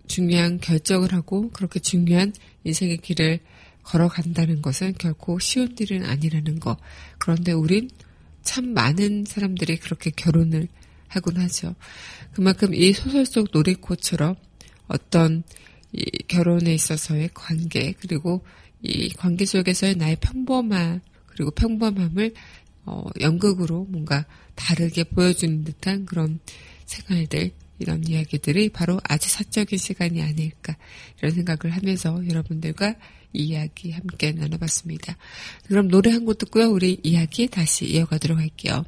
중요한 0.07 0.59
결정을 0.59 1.11
하고 1.11 1.49
그렇게 1.51 1.81
중요한 1.81 2.33
인생의 2.63 2.97
길을 2.97 3.39
걸어간다는 3.83 4.61
것은 4.61 4.95
결코 4.97 5.37
쉬운 5.39 5.75
일은 5.77 6.05
아니라는 6.05 6.59
거. 6.61 6.77
그런데 7.19 7.51
우린 7.51 7.89
참 8.45 8.73
많은 8.73 9.25
사람들이 9.27 9.77
그렇게 9.77 10.11
결혼을 10.11 10.69
하곤 11.09 11.37
하죠. 11.37 11.75
그만큼 12.31 12.73
이 12.73 12.93
소설 12.93 13.25
속 13.25 13.49
노래코처럼 13.51 14.35
어떤 14.87 15.43
이 15.91 16.05
결혼에 16.27 16.73
있어서의 16.73 17.31
관계 17.33 17.93
그리고 17.93 18.45
이 18.81 19.09
관계 19.09 19.45
속에서의 19.45 19.95
나의 19.95 20.17
평범함 20.21 21.01
그리고 21.25 21.51
평범함을 21.51 22.33
어, 22.85 23.03
연극으로 23.19 23.85
뭔가 23.89 24.25
다르게 24.53 25.03
보여주는 25.03 25.63
듯한 25.63 26.05
그런 26.05 26.39
생활들 26.85 27.51
이런 27.79 28.07
이야기들이 28.07 28.69
바로 28.69 28.99
아주 29.03 29.29
사적인 29.29 29.77
시간이 29.77 30.21
아닐까 30.21 30.77
이런 31.17 31.31
생각을 31.31 31.75
하면서 31.75 32.21
여러분들과 32.27 32.95
이야기 33.35 33.91
함께 33.91 34.31
나눠봤습니다. 34.31 35.17
그럼 35.67 35.87
노래 35.89 36.11
한 36.11 36.25
곡 36.25 36.37
듣고요. 36.39 36.69
우리 36.71 36.99
이야기 37.03 37.47
다시 37.47 37.85
이어가도록 37.85 38.39
할게요. 38.39 38.83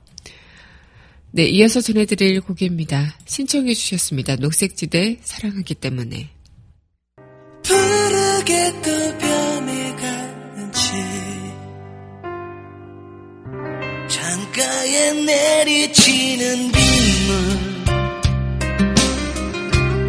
네, 1.31 1.43
이어서 1.45 1.81
전해드릴 1.81 2.41
곡입니다. 2.41 3.15
신청해 3.25 3.73
주셨습니다. 3.73 4.37
녹색지대 4.37 5.19
사랑하기 5.21 5.75
때문에. 5.75 6.29
푸르게 7.63 8.71
또 8.81 9.17
변해가는 9.19 10.71
지 10.71 10.91
창가에 14.07 15.13
내리치는 15.25 16.71
빗물 16.71 17.77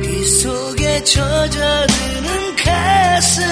비 0.03 0.25
속에 0.25 1.03
젖어드는 1.05 2.57
가슴 2.57 3.43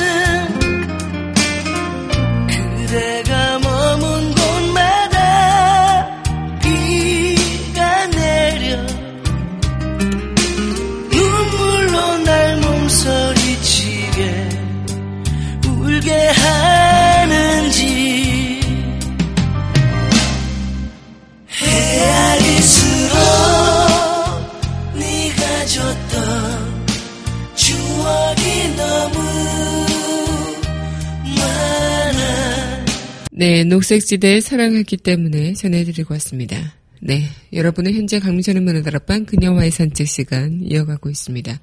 함께 16.07 16.13
하는지 16.29 17.81
헤아릴수록 21.49 23.17
네가 24.95 25.67
줬던 25.67 26.87
추억이 27.57 28.77
너무 28.77 29.19
많아 31.37 32.85
네, 33.33 33.65
녹색지대에 33.65 34.41
사랑했기 34.41 34.99
때문에 34.99 35.55
전해드리고 35.55 36.15
왔습니다. 36.15 36.75
네, 37.01 37.25
여러분은 37.53 37.95
현재 37.95 38.21
강민선의 38.21 38.63
문화다락방 38.63 39.25
그녀와의 39.25 39.73
산책 39.73 40.07
시간 40.07 40.61
이어가고 40.63 41.11
있습니다. 41.11 41.61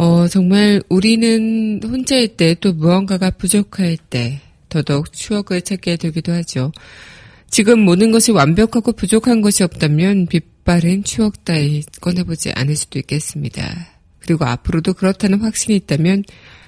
어, 0.00 0.28
정말 0.28 0.80
우리는 0.88 1.80
혼자일 1.82 2.36
때 2.36 2.54
또 2.54 2.72
무언가가 2.72 3.30
부족할 3.30 3.96
때 3.96 4.40
더더욱 4.68 5.12
추억을 5.12 5.60
찾게 5.60 5.96
되기도 5.96 6.30
하죠. 6.34 6.70
지금 7.50 7.80
모든 7.80 8.12
것이 8.12 8.30
완벽하고 8.30 8.92
부족한 8.92 9.40
것이 9.40 9.64
없다면 9.64 10.26
빛바랜 10.26 11.02
추억 11.02 11.44
따위 11.44 11.82
꺼내보지 12.00 12.52
않을 12.54 12.76
수도 12.76 13.00
있겠습니다. 13.00 13.88
그리고 14.20 14.44
앞으로도 14.44 14.94
그렇다는 14.94 15.40
확신이 15.40 15.74
있다면 15.74 16.22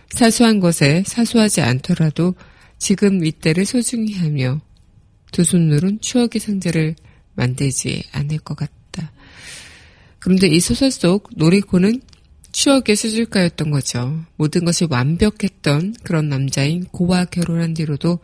사소한 0.08 0.58
것에 0.58 1.04
사소하지 1.06 1.60
않더라도 1.60 2.34
지금 2.78 3.24
이때를 3.24 3.64
소중히 3.64 4.14
하며 4.14 4.60
두 5.30 5.44
손으론 5.44 6.00
추억의 6.00 6.40
상자를 6.40 6.96
만들지 7.34 8.02
않을 8.10 8.38
것 8.38 8.56
같다. 8.56 9.12
그런데 10.18 10.48
이 10.48 10.58
소설 10.58 10.90
속 10.90 11.30
노리코는 11.36 12.00
추억의 12.52 12.96
수질가였던 12.96 13.70
거죠. 13.70 14.24
모든 14.36 14.64
것이 14.64 14.86
완벽했던 14.88 15.94
그런 16.02 16.28
남자인 16.28 16.84
고와 16.84 17.26
결혼한 17.26 17.74
뒤로도 17.74 18.18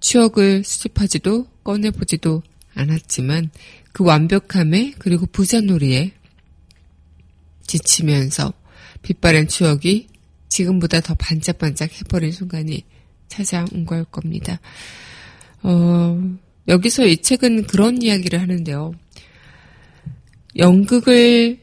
추억을 0.00 0.64
수집하지도 0.64 1.46
꺼내보지도 1.62 2.42
않았지만 2.74 3.50
그 3.92 4.04
완벽함에 4.04 4.94
그리고 4.98 5.26
부자놀이에 5.26 6.12
지치면서 7.66 8.52
빛바랜 9.02 9.48
추억이 9.48 10.08
지금보다 10.48 11.00
더 11.00 11.14
반짝반짝 11.14 11.92
해버린 12.00 12.32
순간이 12.32 12.84
찾아온 13.28 13.84
걸 13.86 14.04
겁니다. 14.04 14.60
어, 15.62 16.20
여기서 16.68 17.06
이 17.06 17.18
책은 17.18 17.66
그런 17.66 18.02
이야기를 18.02 18.40
하는데요. 18.40 18.92
연극을 20.56 21.59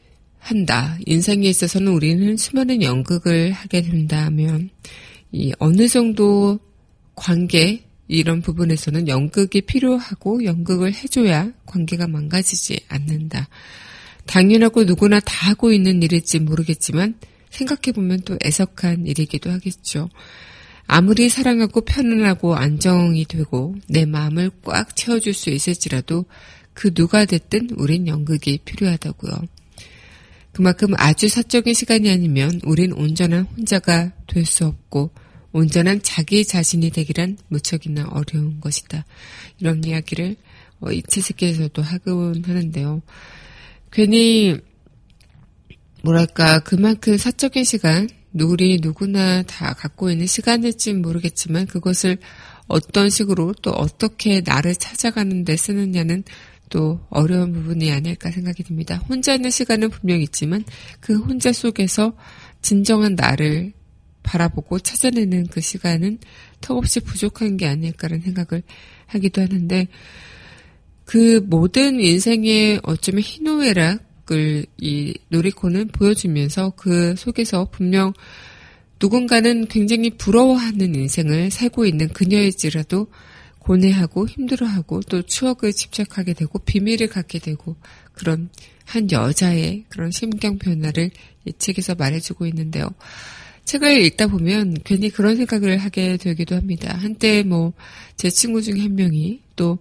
한다. 0.48 0.98
인생에 1.06 1.48
있어서는 1.48 1.92
우리는 1.92 2.38
수많은 2.38 2.82
연극을 2.82 3.52
하게 3.52 3.82
된다면, 3.82 4.70
이 5.32 5.52
어느 5.60 5.88
정도 5.88 6.60
관계, 7.16 7.84
이런 8.08 8.42
부분에서는 8.42 9.08
연극이 9.10 9.62
필요하고 9.62 10.46
연극을 10.46 10.94
해줘야 10.94 11.52
관계가 11.66 12.08
망가지지 12.08 12.80
않는다. 12.88 13.50
당연하고 14.26 14.86
누구나 14.86 15.20
다 15.20 15.50
하고 15.50 15.74
있는 15.74 16.02
일일지 16.02 16.40
모르겠지만 16.40 17.16
생각해보면 17.50 18.22
또 18.22 18.38
애석한 18.46 19.06
일이기도 19.06 19.52
하겠죠. 19.52 20.10
아무리 20.86 21.28
사랑하고 21.28 21.82
편안하고 21.82 22.56
안정이 22.56 23.26
되고 23.26 23.76
내 23.90 24.06
마음을 24.06 24.52
꽉 24.64 24.96
채워줄 24.96 25.34
수 25.34 25.50
있을지라도 25.50 26.26
그 26.74 26.94
누가 26.94 27.26
됐든 27.26 27.72
우린 27.78 28.08
연극이 28.08 28.60
필요하다고요. 28.64 29.34
그만큼 30.58 30.96
아주 30.98 31.30
사적인 31.30 31.76
시간이 31.76 32.10
아니면 32.10 32.60
우린 32.64 32.92
온전한 32.92 33.44
혼자가 33.44 34.12
될 34.26 34.44
수 34.44 34.66
없고 34.66 35.12
온전한 35.52 36.02
자기 36.02 36.44
자신이 36.44 36.90
되기란 36.90 37.38
무척이나 37.48 38.08
어려운 38.10 38.60
것이다. 38.60 39.06
이런 39.60 39.84
이야기를 39.84 40.36
어, 40.80 40.92
이채색에서도 40.92 41.80
하곤 41.80 42.44
하는데요. 42.44 43.04
괜히 43.92 44.58
뭐랄까 46.02 46.58
그만큼 46.62 47.18
사적인 47.18 47.64
시간 47.64 48.10
우리 48.34 48.80
누구나 48.82 49.44
다 49.44 49.76
갖고 49.76 50.10
있는 50.10 50.26
시간일지 50.26 50.96
모르겠지만 50.96 51.68
그것을 51.68 52.18
어떤 52.66 53.12
식으로 53.12 53.54
또 53.62 53.70
어떻게 53.74 54.42
나를 54.42 54.74
찾아가는 54.74 55.46
데 55.46 55.56
쓰느냐는 55.56 56.24
또 56.70 57.00
어려운 57.10 57.54
부분이 57.54 57.92
아닐까 57.92 58.32
생각이 58.32 58.64
듭니다. 58.64 58.98
혼자 59.08 59.34
있는 59.34 59.50
시간은 59.50 59.90
분명 59.90 60.22
있지만 60.22 60.64
그 61.00 61.18
혼자 61.18 61.52
속에서 61.52 62.14
진정한 62.62 63.16
나를 63.16 63.74
바라보고 64.24 64.80
찾아내는 64.80 65.48
그 65.48 65.62
시간은 65.62 66.20
턱없이 66.62 67.00
부족한 67.00 67.58
게 67.58 67.68
아닐까라는 67.68 68.24
생각을 68.24 68.64
하기도 69.06 69.42
하는데 69.42 69.88
그 71.06 71.42
모든 71.46 72.02
인생의 72.02 72.82
어쩌면 72.84 73.22
희노애락을 73.22 74.66
이 74.78 75.14
노리코는 75.30 75.88
보여주면서 75.88 76.72
그 76.76 77.16
속에서 77.16 77.70
분명 77.72 78.12
누군가는 79.00 79.68
굉장히 79.68 80.10
부러워하는 80.10 80.96
인생을 80.96 81.52
살고 81.52 81.86
있는 81.86 82.10
그녀일지라도 82.10 83.08
고뇌하고 83.68 84.28
힘들어하고 84.28 85.02
또 85.10 85.22
추억을 85.22 85.74
집착하게 85.74 86.34
되고 86.34 86.58
비밀을 86.60 87.08
갖게 87.08 87.40
되고 87.40 87.76
그런 88.14 88.50
한 88.86 89.12
여자의 89.12 89.84
그런 89.90 90.12
심경 90.12 90.58
변화를 90.58 91.12
이 91.46 91.54
책에서 91.58 91.96
말해주고 91.96 92.46
있는데요. 92.48 92.90
책을 93.66 94.02
읽다 94.06 94.28
보면 94.28 94.78
괜히 94.86 95.10
그런 95.10 95.36
생각을 95.36 95.78
하게 95.78 96.16
되기도 96.18 96.56
합니다. 96.56 96.96
한때 96.98 97.44
뭐 97.44 97.74
제 98.16 98.30
친구 98.30 98.62
중에 98.62 98.80
한 98.80 98.96
명이 98.96 99.42
또 99.56 99.78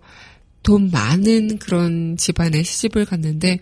돈 0.66 0.90
많은 0.90 1.58
그런 1.58 2.16
집안에 2.16 2.64
시집을 2.64 3.04
갔는데 3.04 3.60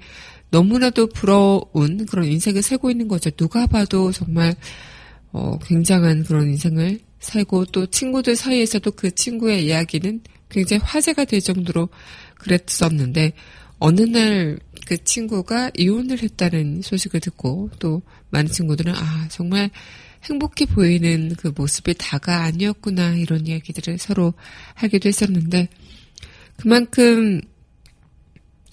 너무나도 0.48 1.08
부러운 1.08 2.06
그런 2.06 2.24
인생을 2.24 2.62
살고 2.62 2.90
있는 2.90 3.08
거죠. 3.08 3.28
누가 3.30 3.66
봐도 3.66 4.10
정말 4.10 4.54
어, 5.30 5.58
굉장한 5.58 6.24
그런 6.24 6.48
인생을 6.48 7.00
살고 7.24 7.66
또 7.66 7.87
친구들 7.87 8.37
사이에서도 8.37 8.90
그 8.92 9.14
친구의 9.14 9.66
이야기는 9.66 10.20
굉장히 10.48 10.82
화제가 10.84 11.24
될 11.24 11.40
정도로 11.40 11.88
그랬었는데 12.38 13.32
어느 13.78 14.02
날 14.02 14.58
그 14.87 15.02
친구가 15.02 15.70
이혼을 15.76 16.22
했다는 16.22 16.82
소식을 16.82 17.20
듣고 17.20 17.70
또 17.78 18.02
많은 18.30 18.50
친구들은 18.50 18.94
아 18.94 19.28
정말 19.30 19.70
행복해 20.24 20.66
보이는 20.66 21.34
그 21.37 21.52
모습이 21.54 21.94
다가 21.98 22.42
아니었구나 22.44 23.14
이런 23.16 23.46
이야기들을 23.46 23.98
서로 23.98 24.34
하기도 24.74 25.08
했었는데 25.08 25.68
그만큼 26.56 27.40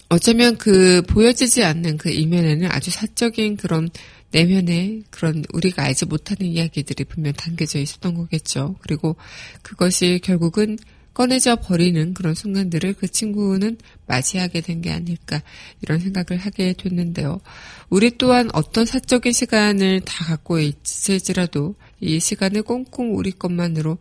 어쩌면 0.09 0.57
그 0.57 1.01
보여지지 1.03 1.63
않는 1.63 1.97
그 1.97 2.09
이면에는 2.09 2.69
아주 2.69 2.91
사적인 2.91 3.55
그런 3.55 3.89
내면에 4.31 5.01
그런 5.09 5.43
우리가 5.53 5.83
알지 5.83 6.05
못하는 6.05 6.47
이야기들이 6.47 7.03
분명 7.05 7.33
담겨져 7.33 7.79
있었던 7.79 8.13
거겠죠. 8.13 8.75
그리고 8.81 9.15
그것이 9.61 10.19
결국은 10.23 10.77
꺼내져 11.13 11.57
버리는 11.57 12.13
그런 12.13 12.33
순간들을 12.33 12.93
그 12.93 13.07
친구는 13.09 13.77
맞이하게 14.07 14.61
된 14.61 14.81
게 14.81 14.91
아닐까 14.91 15.41
이런 15.81 15.99
생각을 15.99 16.41
하게 16.41 16.73
됐는데요. 16.73 17.41
우리 17.89 18.17
또한 18.17 18.49
어떤 18.53 18.85
사적인 18.85 19.33
시간을 19.33 20.01
다 20.01 20.25
갖고 20.25 20.59
있을지라도 20.59 21.75
이 21.99 22.19
시간을 22.19 22.63
꽁꽁 22.63 23.15
우리 23.17 23.31
것만으로 23.31 23.97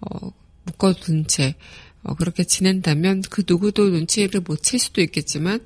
어, 0.00 0.30
묶어둔 0.64 1.26
채 1.26 1.54
어, 2.02 2.14
그렇게 2.14 2.44
지낸다면 2.44 3.22
그 3.28 3.44
누구도 3.46 3.90
눈치를 3.90 4.40
못 4.40 4.62
챌 4.62 4.78
수도 4.78 5.02
있겠지만 5.02 5.60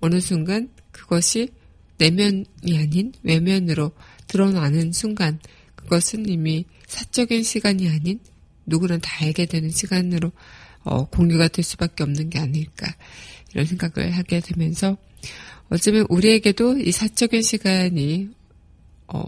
어느 0.00 0.20
순간 0.20 0.68
그것이 0.92 1.48
내면이 1.98 2.78
아닌 2.78 3.12
외면으로 3.22 3.92
드러나는 4.26 4.92
순간 4.92 5.38
그것은 5.76 6.28
이미 6.28 6.64
사적인 6.86 7.42
시간이 7.42 7.88
아닌 7.88 8.18
누구나 8.66 8.98
다 8.98 9.24
알게 9.24 9.46
되는 9.46 9.70
시간으로 9.70 10.32
어, 10.82 11.06
공유가 11.08 11.48
될 11.48 11.64
수밖에 11.64 12.02
없는 12.02 12.30
게 12.30 12.38
아닐까 12.38 12.94
이런 13.52 13.66
생각을 13.66 14.10
하게 14.12 14.40
되면서 14.40 14.96
어쩌면 15.68 16.06
우리에게도 16.08 16.78
이 16.78 16.92
사적인 16.92 17.42
시간이 17.42 18.30
어, 19.06 19.22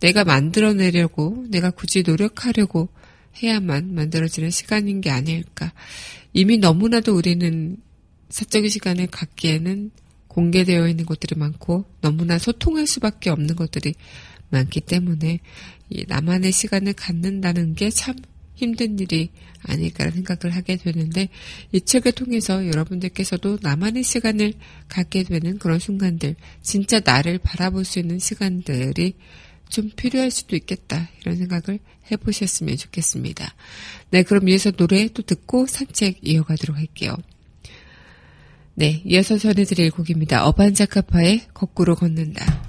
내가 0.00 0.24
만들어내려고 0.24 1.46
내가 1.48 1.70
굳이 1.70 2.02
노력하려고 2.02 2.88
해야만 3.42 3.94
만들어지는 3.94 4.50
시간인 4.50 5.00
게 5.00 5.10
아닐까. 5.10 5.72
이미 6.32 6.58
너무나도 6.58 7.14
우리는 7.14 7.76
사적인 8.28 8.68
시간을 8.68 9.06
갖기에는 9.08 9.90
공개되어 10.32 10.88
있는 10.88 11.04
것들이 11.04 11.38
많고 11.38 11.84
너무나 12.00 12.38
소통할 12.38 12.86
수밖에 12.86 13.30
없는 13.30 13.54
것들이 13.54 13.94
많기 14.50 14.80
때문에 14.80 15.40
이 15.90 16.04
나만의 16.08 16.52
시간을 16.52 16.94
갖는다는 16.94 17.74
게 17.74 17.90
참 17.90 18.16
힘든 18.62 18.98
일이 18.98 19.30
아닐까라는 19.62 20.24
생각을 20.24 20.54
하게 20.54 20.76
되는데 20.76 21.28
이 21.72 21.80
책을 21.80 22.12
통해서 22.12 22.66
여러분들께서도 22.66 23.58
나만의 23.60 24.04
시간을 24.04 24.54
갖게 24.88 25.22
되는 25.24 25.58
그런 25.58 25.78
순간들 25.78 26.36
진짜 26.62 27.00
나를 27.04 27.38
바라볼 27.38 27.84
수 27.84 27.98
있는 27.98 28.18
시간들이 28.18 29.14
좀 29.68 29.90
필요할 29.96 30.30
수도 30.30 30.54
있겠다 30.54 31.08
이런 31.22 31.36
생각을 31.36 31.78
해보셨으면 32.10 32.76
좋겠습니다. 32.76 33.54
네 34.10 34.22
그럼 34.22 34.48
이어서 34.48 34.70
노래 34.70 35.08
또 35.08 35.22
듣고 35.22 35.66
산책 35.66 36.18
이어가도록 36.22 36.76
할게요. 36.76 37.16
네, 38.74 39.02
이어서 39.04 39.36
전해드릴 39.36 39.90
곡입니다. 39.90 40.46
어반자카파의 40.46 41.48
거꾸로 41.52 41.94
걷는다. 41.94 42.61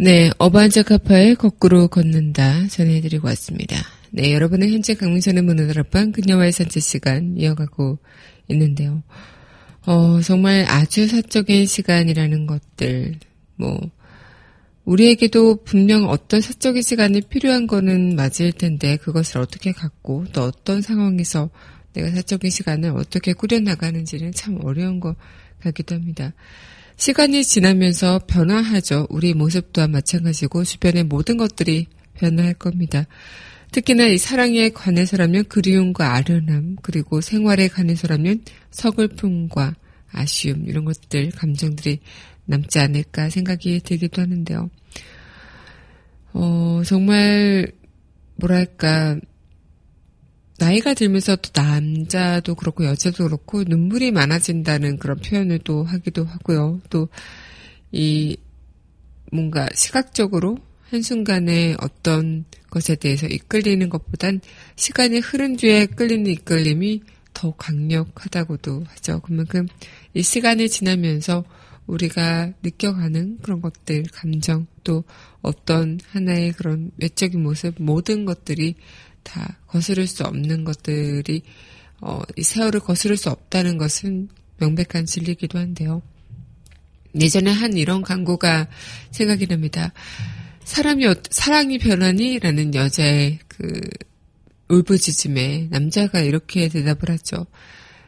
네, 0.00 0.30
어반자카파의 0.38 1.34
거꾸로 1.34 1.88
걷는다 1.88 2.68
전해드리고 2.68 3.26
왔습니다. 3.26 3.76
네, 4.12 4.32
여러분은 4.32 4.70
현재 4.70 4.94
강민선의 4.94 5.42
앞방 5.76 6.12
그녀와의 6.12 6.52
산책 6.52 6.80
시간 6.80 7.34
이어가고 7.36 7.98
있는데요. 8.46 9.02
어, 9.86 10.20
정말 10.20 10.64
아주 10.68 11.08
사적인 11.08 11.66
시간이라는 11.66 12.46
것들, 12.46 13.16
뭐, 13.56 13.76
우리에게도 14.84 15.64
분명 15.64 16.04
어떤 16.08 16.40
사적인 16.40 16.80
시간이 16.80 17.22
필요한 17.22 17.66
거는 17.66 18.14
맞을 18.14 18.52
텐데, 18.52 18.98
그것을 18.98 19.40
어떻게 19.40 19.72
갖고, 19.72 20.26
또 20.32 20.44
어떤 20.44 20.80
상황에서 20.80 21.50
내가 21.94 22.08
사적인 22.10 22.52
시간을 22.52 22.92
어떻게 22.96 23.32
꾸려나가는지는 23.32 24.30
참 24.30 24.60
어려운 24.62 25.00
것 25.00 25.16
같기도 25.58 25.96
합니다. 25.96 26.34
시간이 26.98 27.44
지나면서 27.44 28.18
변화하죠. 28.26 29.06
우리 29.08 29.32
모습 29.32 29.72
또한 29.72 29.92
마찬가지고 29.92 30.64
주변의 30.64 31.04
모든 31.04 31.36
것들이 31.36 31.86
변화할 32.14 32.54
겁니다. 32.54 33.06
특히나 33.70 34.06
이 34.06 34.18
사랑에 34.18 34.70
관해서라면 34.70 35.44
그리움과 35.44 36.16
아련함, 36.16 36.76
그리고 36.82 37.20
생활에 37.20 37.68
관해서라면 37.68 38.42
서글픔과 38.72 39.76
아쉬움, 40.10 40.64
이런 40.66 40.84
것들, 40.84 41.30
감정들이 41.30 42.00
남지 42.46 42.80
않을까 42.80 43.30
생각이 43.30 43.78
들기도 43.84 44.20
하는데요. 44.20 44.68
어, 46.32 46.82
정말, 46.84 47.70
뭐랄까, 48.34 49.16
나이가 50.58 50.94
들면서 50.94 51.36
또 51.36 51.50
남자도 51.54 52.54
그렇고 52.56 52.84
여자도 52.84 53.24
그렇고 53.24 53.64
눈물이 53.64 54.10
많아진다는 54.10 54.98
그런 54.98 55.18
표현을 55.18 55.60
또 55.60 55.84
하기도 55.84 56.24
하고요. 56.24 56.80
또 56.90 57.08
이 57.92 58.36
뭔가 59.32 59.68
시각적으로 59.74 60.58
한순간에 60.90 61.76
어떤 61.80 62.44
것에 62.70 62.96
대해서 62.96 63.26
이끌리는 63.26 63.88
것보단 63.88 64.40
시간이 64.76 65.18
흐른 65.18 65.56
뒤에 65.56 65.86
끌리는 65.86 66.26
이끌림이 66.30 67.02
더 67.34 67.52
강력하다고도 67.52 68.84
하죠. 68.86 69.20
그만큼 69.20 69.66
이 70.14 70.22
시간이 70.22 70.68
지나면서 70.68 71.44
우리가 71.86 72.52
느껴가는 72.62 73.38
그런 73.42 73.62
것들, 73.62 74.04
감정, 74.12 74.66
또 74.84 75.04
어떤 75.40 75.98
하나의 76.10 76.52
그런 76.52 76.90
외적인 76.98 77.42
모습, 77.42 77.74
모든 77.78 78.24
것들이 78.24 78.74
다 79.28 79.58
거스를 79.66 80.06
수 80.06 80.24
없는 80.24 80.64
것들이 80.64 81.42
어, 82.00 82.20
이 82.36 82.42
세월을 82.42 82.80
거스를 82.80 83.16
수 83.16 83.28
없다는 83.28 83.76
것은 83.76 84.28
명백한 84.58 85.06
진리이기도 85.06 85.58
한데요. 85.58 86.00
예전에 87.20 87.50
한 87.50 87.76
이런 87.76 88.02
광고가 88.02 88.68
생각이 89.10 89.46
납니다. 89.46 89.92
사람이 90.64 91.06
어, 91.06 91.14
사랑이 91.30 91.78
변하니라는 91.78 92.74
여자의 92.74 93.38
그 93.48 93.80
울부짖음에 94.68 95.68
남자가 95.70 96.20
이렇게 96.20 96.68
대답을 96.68 97.10
하죠. 97.10 97.46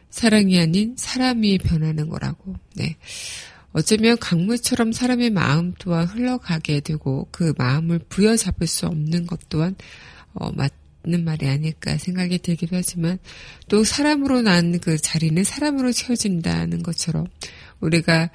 사랑이 0.09 0.59
아닌 0.59 0.95
사람이 0.97 1.59
변하는 1.59 2.09
거라고. 2.09 2.55
네. 2.75 2.97
어쩌면 3.73 4.17
강물처럼 4.19 4.91
사람의 4.91 5.29
마음 5.29 5.73
또한 5.79 6.05
흘러가게 6.05 6.81
되고 6.81 7.27
그 7.31 7.53
마음을 7.57 7.99
부여잡을 8.09 8.67
수 8.67 8.87
없는 8.87 9.27
것 9.27 9.39
또한 9.49 9.75
어, 10.33 10.51
맞, 10.51 10.71
는 11.03 11.23
말이 11.23 11.47
아닐까 11.47 11.97
생각이 11.97 12.37
들기도 12.39 12.75
하지만 12.75 13.17
또 13.67 13.83
사람으로 13.83 14.41
난 14.43 14.79
그 14.81 14.97
자리는 14.97 15.43
사람으로 15.43 15.91
채워진다는 15.91 16.83
것처럼 16.83 17.25
우리가 17.79 18.29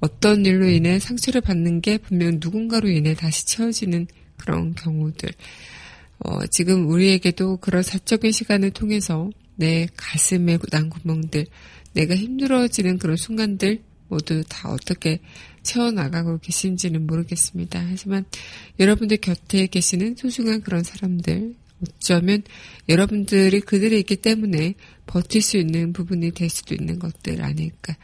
어떤 0.00 0.44
일로 0.44 0.68
인해 0.68 0.98
상처를 0.98 1.40
받는 1.40 1.80
게 1.80 1.98
분명 1.98 2.38
누군가로 2.40 2.88
인해 2.88 3.14
다시 3.14 3.46
채워지는 3.46 4.06
그런 4.36 4.74
경우들. 4.74 5.30
어, 6.18 6.46
지금 6.46 6.88
우리에게도 6.88 7.58
그런 7.58 7.82
사적인 7.82 8.30
시간을 8.30 8.70
통해서 8.70 9.30
내 9.56 9.86
가슴에 9.96 10.58
난 10.70 10.90
구멍들, 10.90 11.46
내가 11.94 12.14
힘들어지는 12.14 12.98
그런 12.98 13.16
순간들 13.16 13.82
모두 14.08 14.42
다 14.48 14.70
어떻게 14.70 15.20
채워나가고 15.62 16.38
계신지는 16.38 17.06
모르겠습니다. 17.06 17.84
하지만 17.88 18.24
여러분들 18.78 19.16
곁에 19.18 19.66
계시는 19.66 20.16
소중한 20.16 20.60
그런 20.60 20.82
사람들, 20.82 21.54
어쩌면 21.82 22.42
여러분들이 22.88 23.60
그들이 23.60 23.98
있기 24.00 24.16
때문에 24.16 24.74
버틸 25.06 25.42
수 25.42 25.56
있는 25.56 25.92
부분이 25.92 26.32
될 26.32 26.48
수도 26.48 26.74
있는 26.74 26.98
것들 26.98 27.42
아닐까. 27.42 27.96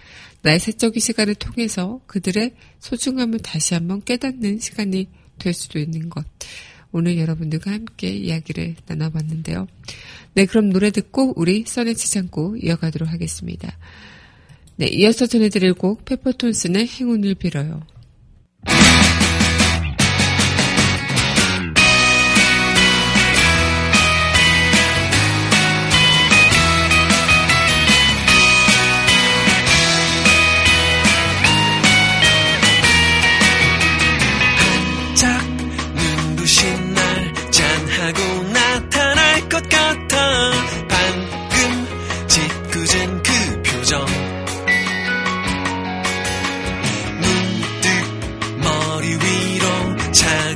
나의 0.42 0.58
사적인 0.58 1.00
시간을 1.00 1.34
통해서 1.34 2.00
그들의 2.06 2.52
소중함을 2.78 3.40
다시 3.40 3.74
한번 3.74 4.02
깨닫는 4.02 4.58
시간이 4.58 5.08
될 5.38 5.52
수도 5.54 5.78
있는 5.78 6.08
것. 6.08 6.24
오늘 6.92 7.18
여러분들과 7.18 7.70
함께 7.70 8.08
이야기를 8.08 8.76
나눠봤는데요. 8.86 9.68
네, 10.34 10.46
그럼 10.46 10.70
노래 10.70 10.90
듣고 10.90 11.34
우리 11.36 11.64
써내 11.66 11.94
치장고 11.94 12.56
이어가도록 12.56 13.08
하겠습니다. 13.08 13.76
네, 14.76 14.88
이어서 14.88 15.26
전해드릴 15.26 15.74
곡 15.74 16.04
페퍼톤슨의 16.04 16.86
행운을 16.86 17.34
빌어요. 17.36 17.82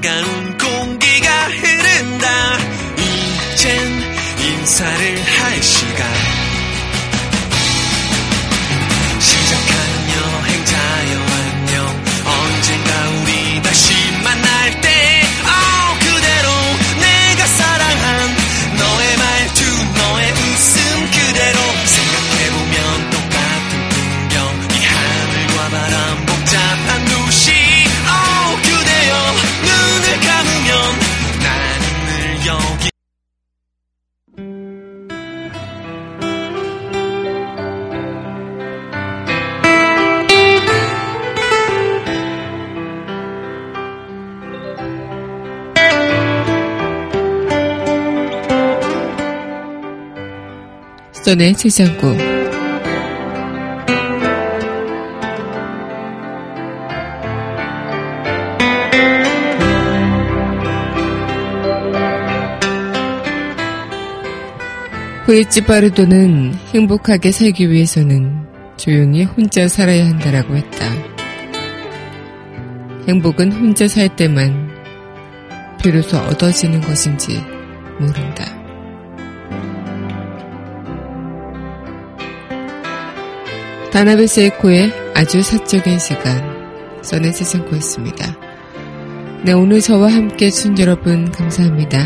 again. 0.04 0.43
전의 51.34 51.54
최장구 51.54 52.16
후이치 65.24 65.62
바르도는 65.62 66.54
행복하게 66.72 67.32
살기 67.32 67.68
위해서는 67.68 68.46
조용히 68.76 69.24
혼자 69.24 69.66
살아야 69.66 70.06
한다라고 70.06 70.54
했다. 70.54 70.86
행복은 73.08 73.50
혼자 73.50 73.88
살 73.88 74.14
때만 74.14 74.70
비로소 75.82 76.16
얻어지는 76.16 76.80
것인지 76.80 77.40
모른다. 77.98 78.53
다나베 83.94 84.26
세이코의 84.26 84.92
아주 85.14 85.40
사적인 85.40 86.00
시간 86.00 86.42
써내지 87.00 87.44
않고있습니다. 87.58 88.36
네, 89.44 89.52
오늘 89.52 89.80
저와 89.80 90.12
함께 90.12 90.50
준 90.50 90.76
여러분 90.80 91.30
감사합니다. 91.30 92.00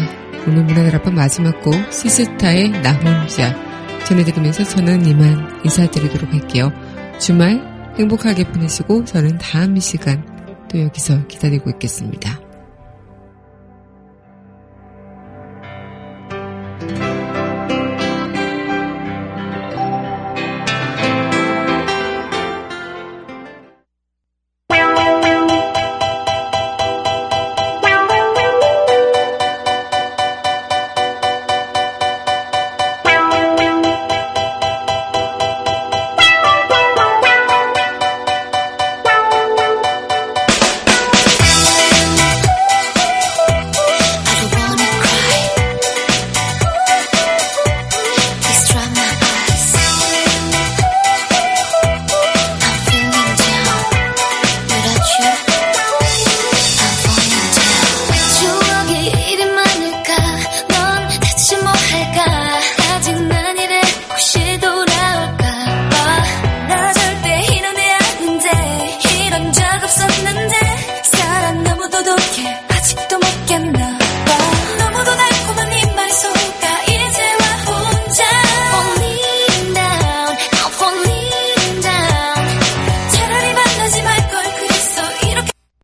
오늘 0.46 0.64
문화다락방 0.64 1.14
마지막 1.14 1.62
곡 1.62 1.72
시스타의 1.90 2.82
나 2.82 2.92
혼자 2.92 3.56
전해드리면서 4.04 4.64
저는 4.64 5.06
이만 5.06 5.62
인사드리도록 5.64 6.30
할게요. 6.30 6.70
주말 7.18 7.64
행복하게 7.98 8.44
보내시고 8.44 9.06
저는 9.06 9.38
다음 9.38 9.74
이 9.78 9.80
시간 9.80 10.22
또 10.70 10.78
여기서 10.78 11.26
기다리고 11.26 11.70
있겠습니다. 11.70 12.47